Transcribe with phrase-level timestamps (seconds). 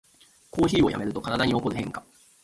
[0.49, 2.03] コーヒーをやめると体に起こる変化